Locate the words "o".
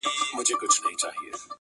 0.03-0.03